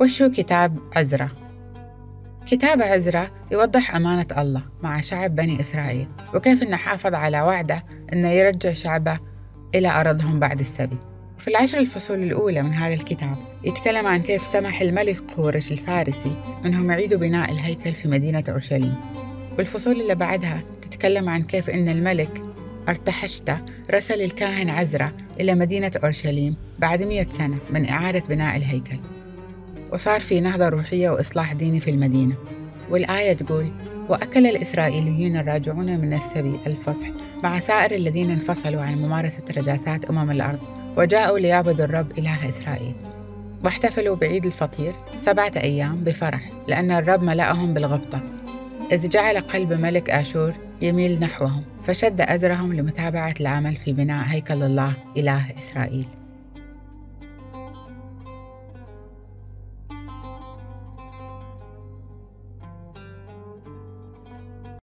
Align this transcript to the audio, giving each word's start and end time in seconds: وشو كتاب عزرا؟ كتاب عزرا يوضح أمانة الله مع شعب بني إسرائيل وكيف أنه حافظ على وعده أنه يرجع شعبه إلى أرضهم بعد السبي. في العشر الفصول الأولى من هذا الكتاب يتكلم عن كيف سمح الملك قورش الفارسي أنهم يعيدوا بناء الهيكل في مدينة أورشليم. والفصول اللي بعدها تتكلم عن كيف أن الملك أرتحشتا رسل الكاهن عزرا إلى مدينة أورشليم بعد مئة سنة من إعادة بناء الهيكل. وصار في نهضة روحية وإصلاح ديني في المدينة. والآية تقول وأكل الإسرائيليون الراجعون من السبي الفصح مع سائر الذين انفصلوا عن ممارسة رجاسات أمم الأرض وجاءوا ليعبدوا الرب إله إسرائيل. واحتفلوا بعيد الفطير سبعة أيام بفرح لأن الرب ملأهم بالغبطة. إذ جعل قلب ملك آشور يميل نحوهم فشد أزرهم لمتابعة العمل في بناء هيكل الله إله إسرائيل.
وشو 0.00 0.30
كتاب 0.30 0.78
عزرا؟ 0.96 1.28
كتاب 2.46 2.82
عزرا 2.82 3.30
يوضح 3.52 3.96
أمانة 3.96 4.26
الله 4.38 4.62
مع 4.82 5.00
شعب 5.00 5.36
بني 5.36 5.60
إسرائيل 5.60 6.08
وكيف 6.34 6.62
أنه 6.62 6.76
حافظ 6.76 7.14
على 7.14 7.40
وعده 7.40 7.84
أنه 8.12 8.28
يرجع 8.28 8.72
شعبه 8.72 9.18
إلى 9.74 9.88
أرضهم 10.00 10.38
بعد 10.38 10.60
السبي. 10.60 10.96
في 11.38 11.48
العشر 11.48 11.78
الفصول 11.78 12.22
الأولى 12.22 12.62
من 12.62 12.72
هذا 12.72 12.94
الكتاب 12.94 13.36
يتكلم 13.64 14.06
عن 14.06 14.22
كيف 14.22 14.44
سمح 14.44 14.80
الملك 14.80 15.20
قورش 15.30 15.72
الفارسي 15.72 16.36
أنهم 16.64 16.90
يعيدوا 16.90 17.18
بناء 17.18 17.50
الهيكل 17.50 17.92
في 17.92 18.08
مدينة 18.08 18.44
أورشليم. 18.48 18.94
والفصول 19.58 20.00
اللي 20.00 20.14
بعدها 20.14 20.60
تتكلم 20.82 21.28
عن 21.28 21.42
كيف 21.42 21.70
أن 21.70 21.88
الملك 21.88 22.42
أرتحشتا 22.88 23.64
رسل 23.90 24.22
الكاهن 24.22 24.70
عزرا 24.70 25.12
إلى 25.40 25.54
مدينة 25.54 25.92
أورشليم 26.02 26.56
بعد 26.78 27.02
مئة 27.02 27.30
سنة 27.30 27.58
من 27.70 27.88
إعادة 27.88 28.22
بناء 28.28 28.56
الهيكل. 28.56 28.98
وصار 29.92 30.20
في 30.20 30.40
نهضة 30.40 30.68
روحية 30.68 31.10
وإصلاح 31.10 31.52
ديني 31.52 31.80
في 31.80 31.90
المدينة. 31.90 32.34
والآية 32.90 33.32
تقول 33.32 33.70
وأكل 34.08 34.46
الإسرائيليون 34.46 35.36
الراجعون 35.36 35.98
من 36.00 36.12
السبي 36.12 36.54
الفصح 36.66 37.06
مع 37.42 37.58
سائر 37.60 37.90
الذين 37.94 38.30
انفصلوا 38.30 38.82
عن 38.82 38.94
ممارسة 38.94 39.42
رجاسات 39.56 40.04
أمم 40.04 40.30
الأرض 40.30 40.58
وجاءوا 40.96 41.38
ليعبدوا 41.38 41.84
الرب 41.84 42.18
إله 42.18 42.48
إسرائيل. 42.48 42.94
واحتفلوا 43.64 44.16
بعيد 44.16 44.46
الفطير 44.46 44.92
سبعة 45.20 45.52
أيام 45.56 46.04
بفرح 46.04 46.50
لأن 46.68 46.90
الرب 46.90 47.22
ملأهم 47.22 47.74
بالغبطة. 47.74 48.20
إذ 48.92 49.08
جعل 49.08 49.40
قلب 49.40 49.72
ملك 49.72 50.10
آشور 50.10 50.52
يميل 50.82 51.20
نحوهم 51.20 51.62
فشد 51.84 52.20
أزرهم 52.20 52.72
لمتابعة 52.72 53.34
العمل 53.40 53.76
في 53.76 53.92
بناء 53.92 54.24
هيكل 54.26 54.62
الله 54.62 54.92
إله 55.16 55.44
إسرائيل. 55.58 56.19